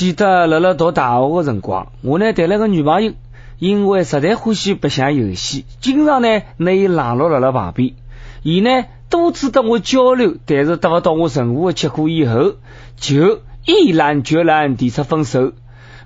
[0.00, 3.12] 记得辣辣读大学的辰光，我呢谈了个女朋友，
[3.58, 7.92] 因为实在欢喜白相游戏，经常呢拿伊冷落辣辣旁边。
[8.42, 12.54] 伊呢多次跟我交流，但是得不到我任何的结果以后，
[12.96, 15.52] 就毅然决然提出分手。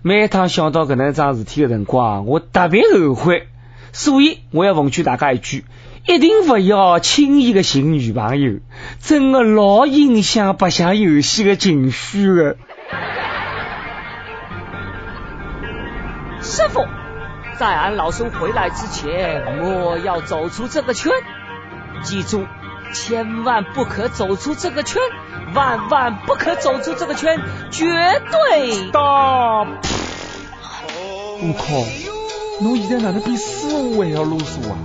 [0.02, 3.46] 每趟想到搿能桩事体的辰光，我特别后悔。
[3.92, 5.64] 所以我要奉劝大家一句：
[6.08, 8.54] 一定不要轻易的寻女朋友，
[8.98, 12.56] 真的老影响白相游戏的情绪的。
[16.44, 16.86] 师傅，
[17.58, 21.10] 在俺老孙回来之前，莫要走出这个圈。
[22.02, 22.44] 记住，
[22.92, 25.00] 千万不可走出这个圈，
[25.54, 27.86] 万万不可走出这个圈，绝
[28.30, 28.90] 对。
[28.90, 29.00] 大！
[31.40, 31.64] 我靠！
[32.60, 34.76] 侬现在哪能比师傅还要啰嗦啊？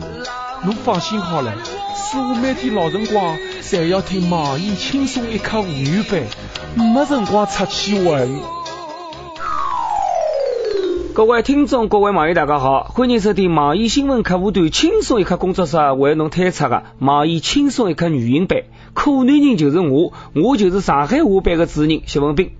[0.64, 1.54] 侬放心好了，
[1.94, 6.22] 师傅每天老辰光侪要听网易轻松一刻会员版，
[6.76, 8.28] 没辰光出去玩。
[11.20, 18.62] 各位听众，各位网友，大家好，欢迎收听网易新闻客户端轻松一刻工作室为侬推出的网易轻松一刻语音版。
[18.94, 22.52] 可男人就是我，我就是上海话版的主人谢文斌。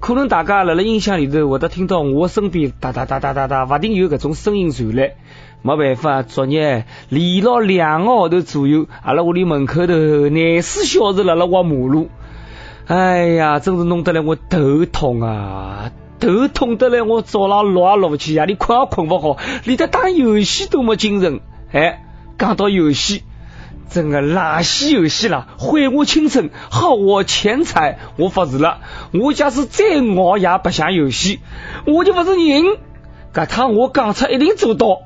[0.00, 5.16] 可能大家辣辣音响里头会得听到我身边哒哒哒哒哒哒，不定有搿种声音传来。
[5.60, 9.94] 没办法，昨日连了两个号头左右，阿拉屋里门口头
[10.30, 12.08] 廿四小时辣辣挖马路。
[12.86, 15.90] 哎呀，真是弄得来我头痛啊！
[16.18, 21.40] 头痛得来，我早上落也落不起，夜里困也困不好，连得打游戏都没精神。
[21.72, 22.04] 哎，
[22.38, 23.22] 讲到游戏，
[23.90, 27.98] 真的垃圾游戏啦，毁我青春，耗我钱财。
[28.16, 28.78] 我发誓了，
[29.12, 29.84] 我假使再
[30.16, 31.40] 熬夜不想游戏，
[31.86, 32.64] 我就不是人。
[33.32, 35.02] 这趟我讲出一定做到。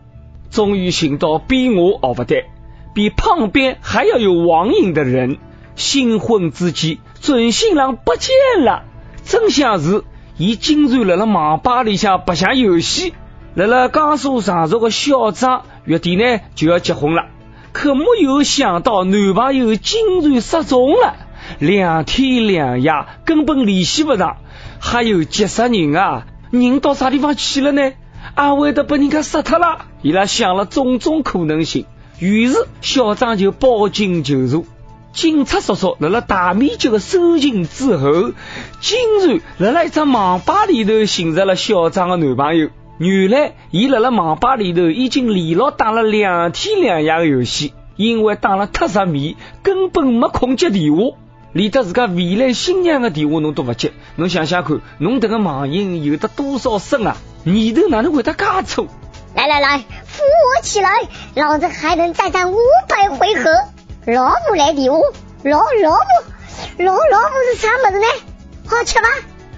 [0.50, 2.44] 终于寻到比我熬不得，
[2.92, 5.38] 比旁边还要有网瘾的人。
[5.76, 8.82] 新婚之际，准新郎不见了，
[9.24, 10.04] 真相是。
[10.40, 13.12] 伊竟然辣辣网吧里向白相游戏，
[13.52, 17.26] 辣辣江苏常熟的小张月底呢就要结婚了，
[17.72, 21.16] 可没有想到男朋友竟然失踪了，
[21.58, 22.90] 两天两夜
[23.26, 24.38] 根本联系不上，
[24.80, 26.26] 还有急死人啊！
[26.50, 27.92] 人到啥地方去了呢？
[28.34, 29.84] 阿会得被人家杀脱了？
[30.00, 31.84] 伊拉想了种种可能性，
[32.18, 34.64] 于是小张就报警求助。
[35.12, 38.32] 警察叔叔辣辣大面积的搜寻之后，
[38.80, 42.68] 竟然辣辣一只网吧里头寻着了小张的男朋友。
[42.98, 51.16] 原来，伊辣辣网吧里头已经连牢打了两天两夜的游戏，因为打了太入迷，根本没空接电话，
[51.52, 53.92] 连得自家未来新娘的电话侬都不接。
[54.14, 57.16] 侬想想看，侬这个网瘾有得多少深啊？
[57.42, 58.86] 念头哪能会得介粗？
[59.34, 60.90] 来来来，扶我起来，
[61.34, 63.50] 老子还能再战五百回合。
[64.06, 64.98] 老母来电话，
[65.44, 68.06] 老老母，老老母是啥么子呢？
[68.66, 69.08] 好吃吗？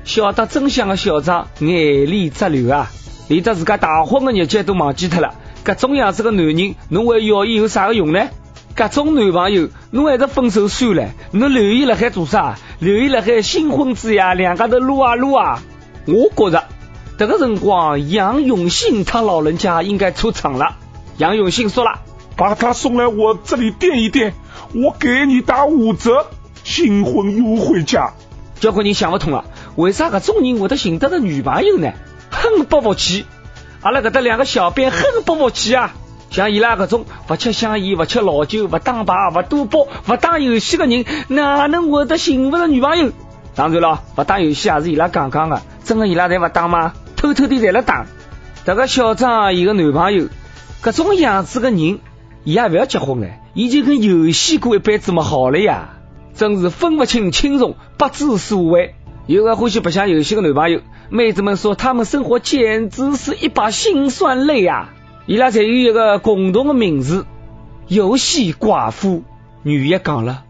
[0.05, 2.91] 晓得真相的小张眼泪直流啊，
[3.29, 5.35] 连得自家大婚的日节都忘记脱了。
[5.65, 8.31] 搿种样子的男人，侬还要伊有啥个用呢？
[8.75, 11.11] 搿种男朋友，侬还是分手算了。
[11.31, 12.59] 侬留伊辣海做啥？
[12.81, 15.63] 留伊辣海新婚之夜，两家头撸啊撸啊。
[16.07, 16.65] 我觉着，
[17.17, 20.79] 这个辰光杨永信他老人家应该出场了。
[21.17, 22.01] 杨永信说了。
[22.37, 24.35] 把他送来我这里垫一垫，
[24.75, 26.27] 我给你打五折，
[26.65, 28.13] 新婚优惠价。
[28.61, 29.45] 交关人想不通了，
[29.77, 31.93] 为啥搿种人会得寻得到女朋友呢？
[32.31, 33.27] 很不服气，
[33.83, 35.95] 阿拉搿搭两个小编很不服气啊！
[36.31, 43.13] 像伊拉搿种不吃香烟、不吃老酒、不打牌、不赌博、不打游戏的人，哪能会得寻不着女朋友？
[43.55, 46.95] 当然了，不打游戏也是伊拉讲讲的，真的伊拉侪勿打吗？
[47.17, 48.07] 偷偷的在了打。
[48.65, 50.29] 这个小张伊个男朋友，
[50.83, 51.99] 搿种样子的人。
[52.45, 55.91] 伊也不要结婚了，已经跟游戏过一辈子么好了呀，
[56.35, 58.95] 真是分不清轻重，不知所谓。
[59.27, 64.93] 有个欢喜白相游戏的男朋友，妹子们说他们生活简直是一把辛酸泪啊！
[65.27, 67.27] 伊拉侪有一个共同的名字——
[67.87, 69.23] 游戏寡妇。
[69.63, 70.43] 女一讲了：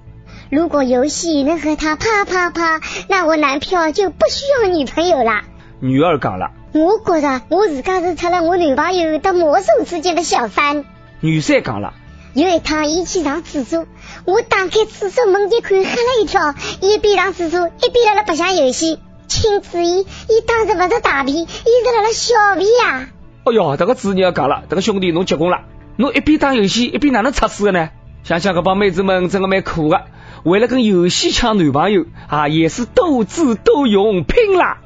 [0.51, 5.43] 如果游戏能和他啪啪啪，那我男票就不需要女朋友了。
[5.81, 10.87] 女二讲了：我觉着我自家是出了我女朋友的魔兽之间的小三。
[11.25, 11.95] 女三讲了，
[12.35, 13.87] 有一趟伊去上厕所，
[14.25, 18.99] 我打开厕所门一看，吓了一跳，一边上厕所一边辣辣白相游戏。
[19.29, 23.09] 请注意，伊当时不是大便，伊是辣辣小便呀！
[23.45, 25.61] 哎哟，这个主人要讲了，这个兄弟侬结棍了，
[25.95, 27.91] 侬一边打游戏一边哪能测试的呢？
[28.25, 30.07] 想想这帮妹子们真的蛮苦的，
[30.43, 34.79] 为了跟游戏抢男朋友啊，也是斗智斗勇拼了。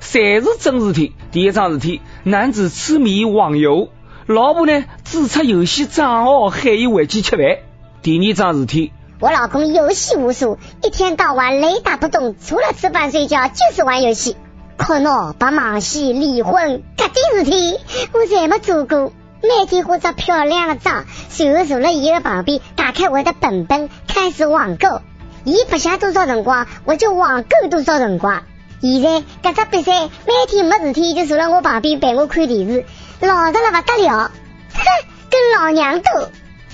[0.00, 3.88] 侪是真事体，第一桩事体，男子痴迷网游。
[4.26, 4.84] 老婆呢？
[5.04, 7.58] 注册游戏账号喊伊回去吃饭。
[8.02, 14.36] 第二桩事体，我老公游戏无数，一天到晚雷打不动，除了吃饭睡觉就是玩游戏。
[14.76, 17.78] 可恼把忙西离婚，搿点事体
[18.12, 19.12] 我侪没做过。
[19.42, 25.02] 每天化着漂亮的妆，随后坐了伊的旁边，打开我的本本，开始网购。
[25.44, 28.42] 伊不下多少辰光，我就网购多少辰光。
[28.80, 32.84] 现在搿只比赛，每天没事体就坐辣我旁边陪我看电视，
[33.20, 34.30] 老实了不得了，
[34.74, 34.82] 哼，
[35.30, 36.28] 跟老娘斗。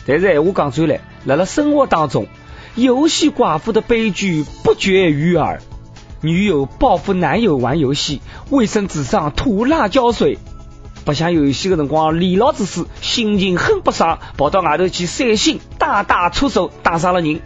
[0.06, 2.26] 但是闲话讲出来，辣辣生活当中，
[2.74, 5.60] 游戏寡妇的悲剧不绝于耳。
[6.20, 10.38] 女友报复男友玩游戏，卫生纸上涂辣椒水。
[11.04, 17.40] 白相游戏的辰光，李老子是心情很不爽，跑到外头去散心，大打出手，打伤了人。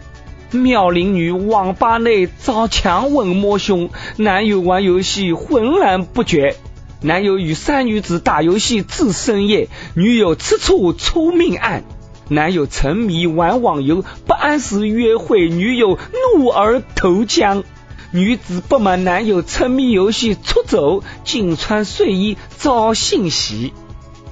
[0.51, 6.55] 妙龄女网吧内遭强吻摸胸，男友玩游戏浑然不觉。
[7.01, 11.83] 男友与三女子打游戏至深夜，女友吃醋出命案。
[12.29, 15.99] 男友沉迷玩网游，不按时约会，女友
[16.35, 17.63] 怒而投江。
[18.11, 23.73] 女子不满男友沉迷游戏出走，仅穿睡衣遭性袭。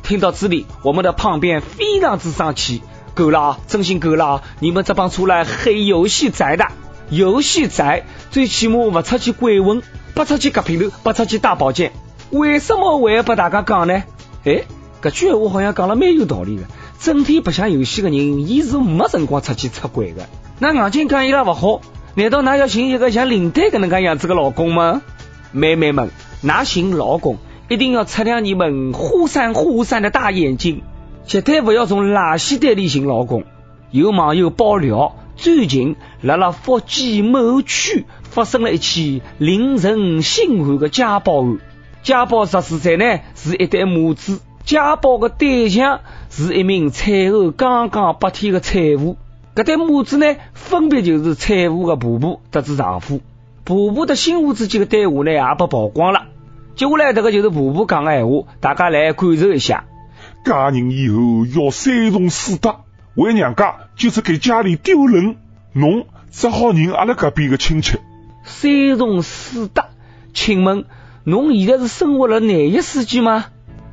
[0.02, 2.82] 听到这里，我们的胖边非常之生气，
[3.14, 4.44] 够了，真心够了！
[4.60, 6.68] 你们这帮出来黑游戏宅的，
[7.10, 9.84] 游戏宅最起码不出去鬼混，
[10.14, 11.92] 不出去割平头，不出去打宝剑，
[12.38, 14.04] 为什么会把大家讲呢？
[14.44, 14.64] 哎，
[15.02, 16.64] 这句话好像讲了蛮有道理的。
[17.00, 20.28] 整天白相游戏的人，伊是没辰光出去出轨的。
[20.60, 21.82] 那硬劲讲伊拉勿好。
[22.16, 25.02] 难道㑚要寻一个像林丹搿能介样子的老公吗？
[25.52, 26.10] 妹妹们，
[26.44, 27.38] 㑚寻老公
[27.70, 30.82] 一定要擦亮你们忽闪忽闪的大眼睛，
[31.26, 33.44] 绝对不要从垃圾袋里寻老公。
[33.92, 41.60] 有网友爆料，最近辣辣福建某区发生了一起令人心寒的家暴案。
[42.06, 49.18] 家暴实施者呢是一对母子，家暴的对象是一名产后刚刚八天的产妇。
[49.56, 53.22] 这对母子呢，分别就是产妇的婆婆得知丈夫，
[53.64, 56.28] 婆婆的新妇之间的对话呢，也被曝光了。
[56.76, 59.86] 接下来这个就是婆婆讲的闲话，大家来感受一下。
[60.46, 62.82] 嫁人以后要三从四德，
[63.16, 65.38] 回娘家就是给家里丢人，
[65.74, 67.98] 侬只好认阿拉隔壁的亲戚。
[68.44, 69.86] 三从四德，
[70.36, 70.86] 请问
[71.28, 73.46] 侬现在是生活了哪一世纪吗？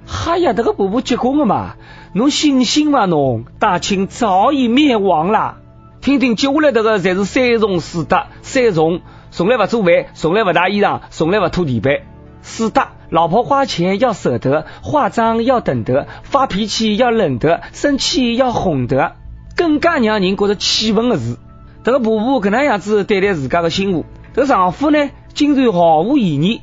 [0.07, 1.77] 哈呀，这个婆婆结棍了嘛？
[2.13, 3.07] 侬醒醒嘛！
[3.07, 5.57] 侬大清早已灭亡啦。
[6.03, 8.25] 听听接下来这个，才是三从四德。
[8.43, 9.01] 三从：
[9.31, 12.01] 从来不做饭，从来不洗衣裳，从来不拖地板。
[12.43, 19.13] 四德：老婆花钱要舍得，化妆要等得，发脾气要忍得，生气要哄得。
[19.57, 21.39] 更加让人觉得气愤的是，
[21.83, 26.61] 这个婆婆搿能样子对待自家的媳妇，这个丈夫呢，竟然毫无异议。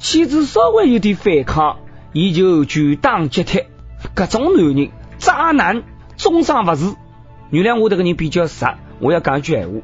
[0.00, 1.76] 妻子稍微有点反抗，
[2.14, 3.64] 伊就拳打脚踢。
[4.14, 5.82] 各种男人，渣男，
[6.16, 6.94] 终生不是。
[7.50, 9.80] 原谅我这个人比较傻，我要讲一句闲话：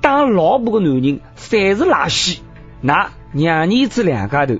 [0.00, 2.38] 当老婆的男人，侪是垃圾。
[2.80, 4.54] 那娘儿子两家头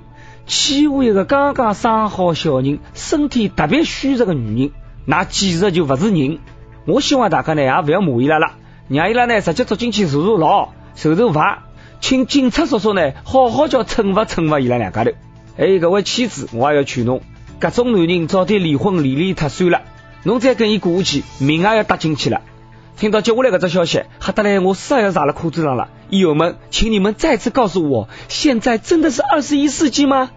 [0.45, 4.71] 欺负一个刚刚生好小人、身体特别虚弱的女人，
[5.05, 6.37] 那简直就不是人。
[6.85, 8.51] 我希望大家呢也不要骂伊拉了，
[8.87, 11.63] 让伊拉呢直接捉进去坐坐牢、受受罚，
[12.07, 15.09] 请警察叔叔呢好好叫惩罚惩罚伊拉两家头。
[15.57, 17.21] 还有各位妻子，我也要劝侬。
[17.59, 19.81] 各种男人早点离婚，离离脱算了。
[20.21, 22.43] 侬再跟伊过下去，命也要搭进去了。
[22.95, 25.89] 听到接下来这只消息，吓得来我屎要撒了裤子上了。
[26.11, 30.29] 友们，请你们再次告诉我，现在真的是二十一世纪吗？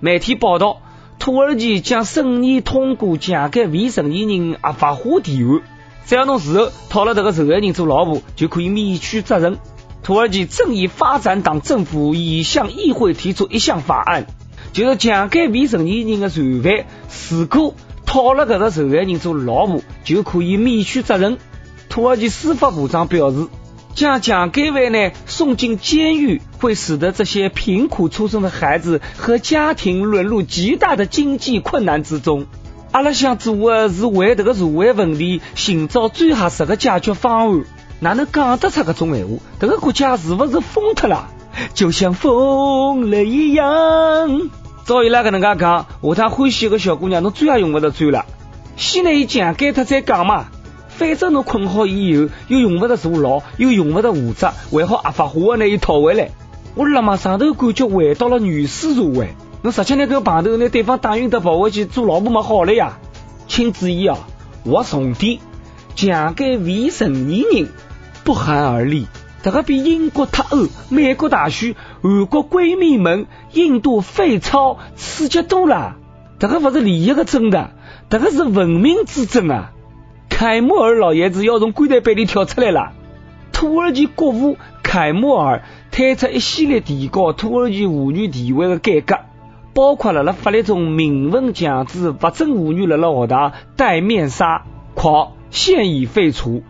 [0.00, 0.78] 媒体报道，
[1.20, 5.60] 土耳其将审议通过强奸未成年人合法化提案，
[6.04, 9.60] 只要侬事后讨了这个受害人做老婆，就可以免去责任。
[10.02, 14.26] 土耳其正义发展党政府已向议会提出一项法案。
[14.72, 16.86] 就是强奸未成年人的罪犯，
[17.30, 17.74] 如果
[18.06, 21.36] 讨了这个受害人做老婆，就可以免去责任。
[21.90, 23.48] 土耳其司法部长表示，
[23.94, 32.46] 将强奸犯呢送进监狱，会使得这些贫苦出生的孩子和家庭沦入极大的经济困难之中。
[32.92, 37.64] 阿拉想做的是为这个社会问题寻找最合适的解决方案，
[38.02, 39.34] 哪能讲得出这种闲话？
[39.60, 41.28] 这个国家是不是疯脱了？
[41.72, 44.50] 就像疯了一样。
[44.84, 48.26] 照伊拉搿能介讲，下趟欢喜个小姑娘，侬追也用勿着追了。
[48.76, 50.46] 先拿伊强奸脱再讲嘛。
[50.88, 56.30] 反正侬困好以后，又用勿着坐牢，又用勿着负责，还好合法化拿伊讨回来。
[56.74, 59.36] 我辣嘛上头感觉回到了原始社会。
[59.62, 62.98] 侬直接拿根棒头拿对方打晕得跑回去做老婆么好了呀。
[63.46, 64.18] 请注意啊，
[64.64, 65.38] 我重点，
[65.94, 67.68] 强奸未成年人
[68.24, 69.06] 不寒而栗。
[69.42, 75.96] 这个比英国脱欧、美国大选、韩国闺蜜们、印度废钞刺激多了。
[76.38, 77.70] 这个不是利益的争的，
[78.08, 79.72] 这个是文明之争啊！
[80.28, 82.92] 凯莫尔老爷子要从棺材板里跳出来了。
[83.52, 89.18] 土耳其国父凯莫尔推出一系列提高土耳其妇女地位的改革，
[89.72, 94.64] 包括了辣法律中明文强制不准妇女辣辣学堂戴面纱，
[94.94, 96.62] 括现已废除；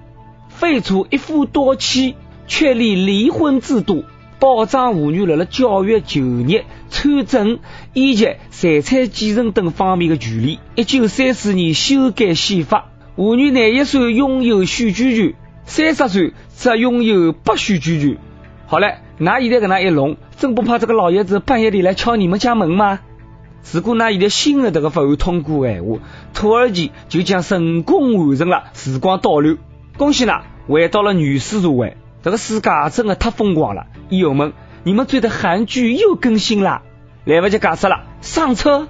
[0.63, 2.15] 废除一夫多妻，
[2.47, 4.05] 确立离婚制度，
[4.39, 7.59] 保障妇女辣辣教育、就业、参政
[7.95, 10.61] 以及财产继承等方面的权利。
[10.77, 18.19] 一九三四年修改宪法，妇女廿一岁拥有选举权，三十岁则拥有不选举权。
[18.69, 23.01] 好了，那现在跟那一弄，真不怕这个老爷子半夜里来敲你们家门吗？
[23.73, 25.99] 如果那现在新的这个法案通过的话，
[26.33, 29.57] 土耳其就将成功完成了时光倒流。
[29.99, 31.97] 恭喜啦，回到了原始社会。
[32.23, 34.53] 这个世界真的太疯狂了，益友们，
[34.85, 36.83] 你们追的韩剧又更新了，
[37.25, 38.87] 来不及解释了，上车！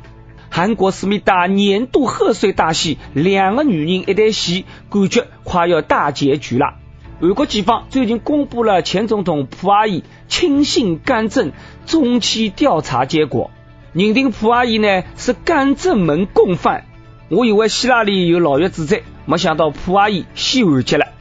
[0.51, 6.75] 韩国思密达年度贺岁大戏，两个女人一对戏，感觉快要大结局了。
[7.23, 11.53] 韩国警方最近公布了前总统朴阿姨亲信干政
[11.87, 13.51] 中期调查结果，
[13.95, 16.85] 认定朴阿姨呢是干政门共犯。
[17.31, 21.12] 我以为希拉里有牢狱之灾，没想到朴阿姨先完结了。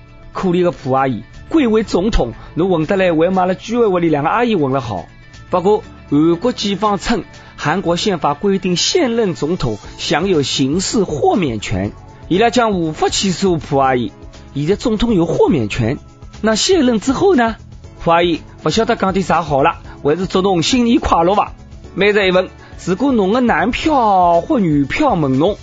[0.42, 5.06] 可怜的朴阿姨，贵为总统，侬混得来，为嘛了居委会里两个阿姨混得好？
[5.52, 7.24] 不过韩国警方称，
[7.56, 11.92] 韩国宪法规定现任总统享有刑事豁免权，
[12.28, 14.12] 伊拉将无法起诉朴阿姨。
[14.56, 16.00] 现在总统有豁免权，
[16.42, 17.58] 那卸任之后呢？
[18.04, 21.54] 朴阿姨不晓得讲点啥好了，还是祝侬新年快乐吧。
[21.94, 22.50] 每日一问：
[22.84, 25.56] 如果侬的男票或女票问侬，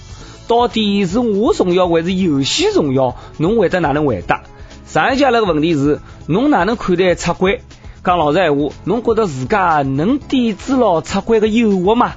[0.47, 3.17] 到底是我重要还是游戏重要？
[3.39, 4.45] 侬会得哪能回答？
[4.89, 7.61] 上一家那个问题是：侬哪能看待出轨？
[8.03, 12.15] 讲老实闲话，侬觉得自家能抵制牢出轨的诱惑吗？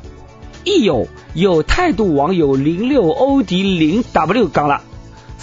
[0.63, 4.81] 一有有态度网友零六 O D 零 W 讲了：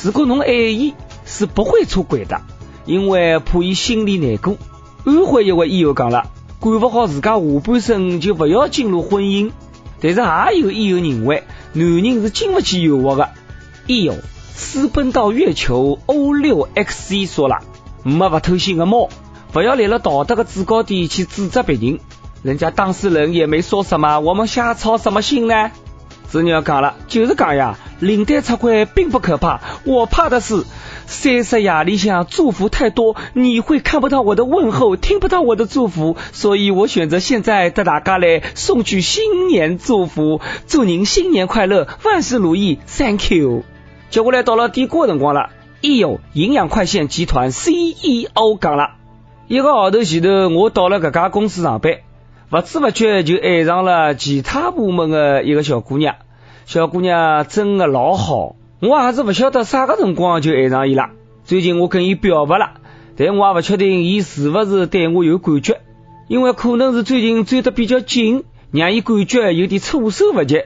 [0.03, 0.95] 如果侬爱伊。
[1.31, 2.41] 是不会出轨的，
[2.87, 4.57] 因为怕伊心里难过。
[5.05, 9.51] 安徽一位医友讲了，管不好自家下半身就不要进入婚姻。
[10.01, 11.43] 但是也有医友认为，
[11.75, 13.29] 男人是经不起诱惑的。
[13.87, 14.15] 医友
[14.59, 17.61] 私奔到月球 O 六 X C 说了，
[18.03, 19.09] 没不偷腥的猫，
[19.53, 22.01] 不要立了道德的制高点去指责别人。
[22.43, 25.71] 人家当事人也没说什么，我们瞎操什么心呢？
[26.27, 30.65] 子女要讲了，就是讲呀，领带出轨并不可怕，我怕的是。
[31.07, 43.63] 三十夜里向祝福太多，你会看不到我的问候，听不到我的祝福，所以我选择现在带大家来送去新年祝福，祝您新年快乐，万事如意，Thank you。
[44.11, 45.51] 接下来到了点歌辰光了，
[45.83, 48.93] 一有营养快线集团 CEO 讲了，
[49.49, 51.99] 一个号头前头我到了这家公司上班，
[52.49, 56.17] 不知不觉就爱上了其他部门的一个小姑娘，
[56.65, 58.57] 小姑娘真的老好。
[58.81, 61.11] 我还是不晓得啥个辰光就爱上伊了。
[61.45, 62.75] 最近我跟伊表白了，
[63.17, 65.81] 但我也不确定伊是不是对我有感觉，
[66.29, 70.63] 因为可能是最近追得比较紧，让伊感觉有点措手不及。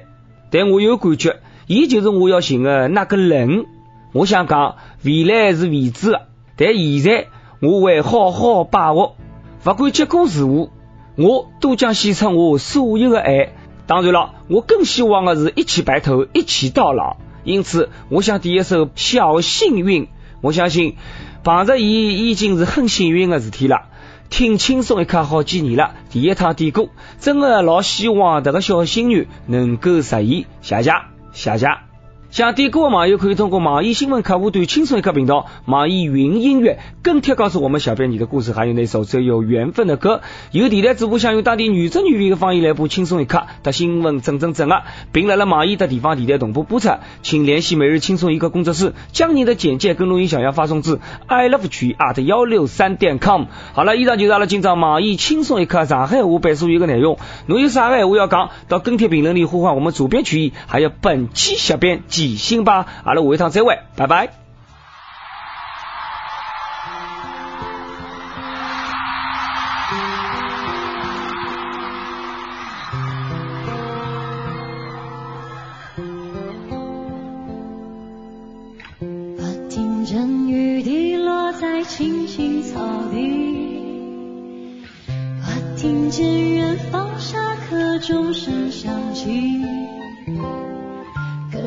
[0.51, 1.41] 但我有感觉，
[1.73, 3.65] 伊就是我要寻的那个人。
[4.13, 7.29] 我想讲，未来是未知的，但现在
[7.61, 9.17] 我会好好把握，
[9.65, 10.71] 不管结果如何，
[11.17, 13.55] 我都将献出我所有的爱。
[13.87, 17.17] 当然了，我更希望的是一起白头，一起到老。
[17.43, 20.05] 因此，我想点一首《小幸运》。
[20.43, 20.97] 我相信
[21.43, 23.89] 碰着伊已经是很幸运的事体了。
[24.29, 26.89] 听轻松一刻好几年了，第一趟点歌，
[27.19, 30.45] 真的老希望这个小幸运能够实现。
[30.61, 31.92] 谢谢，下家。
[32.33, 40.23] 想点歌的网友可以通过网易新闻客户端“轻松一刻”频道、网易云音乐跟帖告诉我们小编你的故事，还有那首最有缘分的歌。
[40.51, 46.89] 有电台主播想用当地原汁原味的方言来播《轻松一刻》的新闻，整整整啊，并来了网易的地方电台同步播出，
[47.21, 53.45] 请联系每日轻松一刻工作室，将你的简介跟录音想要发送至 i love 曲 at 幺六三点 com。
[53.75, 57.19] 好了，以上就是阿拉今朝网易轻松一刻上海话版所有的内容。
[57.45, 62.01] 侬有啥个话要讲，到跟帖评论里呼唤我们主编曲艺，还有本期小编。
[62.23, 64.31] 喜心吧，阿拉下一趟再会，拜拜。
[79.39, 82.79] 我听见雨滴落在青青草
[83.11, 84.87] 地，
[85.43, 88.62] 我听见远方下课钟声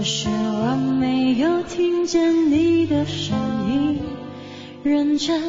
[0.07, 3.35] 是我没有听见你的声
[3.67, 3.99] 音，
[4.83, 5.41] 认真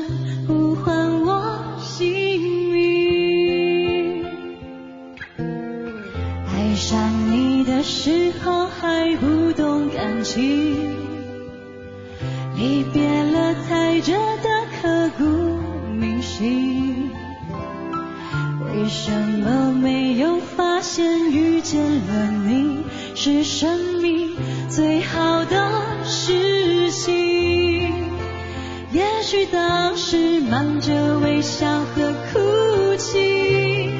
[0.49, 4.25] 呼唤我姓名。
[5.37, 6.97] 爱上
[7.31, 10.41] 你的时候还不懂感情，
[12.57, 14.49] 离别了才觉得
[14.81, 15.25] 刻骨
[15.93, 17.11] 铭心。
[18.65, 22.33] 为什么没有发现遇见了
[23.26, 24.37] 是生命
[24.68, 25.68] 最好的
[26.04, 27.92] 事情？
[28.92, 33.90] 也许当时忙着微笑和哭泣，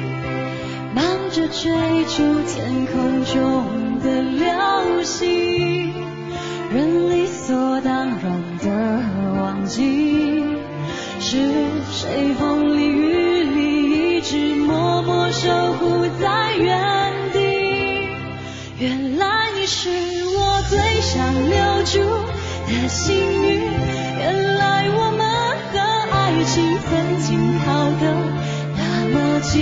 [0.95, 1.69] 忙着追
[2.05, 4.46] 逐天空中的流
[22.67, 23.61] 的幸运，
[24.19, 25.25] 原来我们
[25.71, 25.79] 和
[26.11, 27.27] 爱情曾经
[27.59, 27.65] 靠
[27.99, 28.03] 得
[28.75, 29.55] 那么近，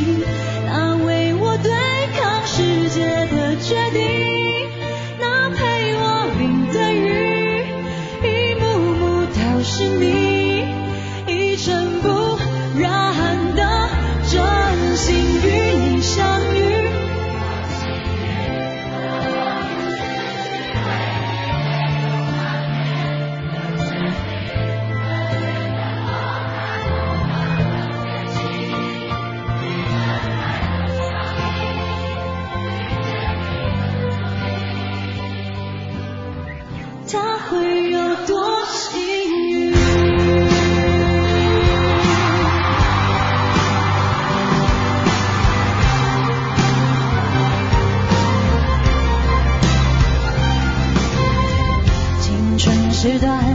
[53.05, 53.54] 青春是段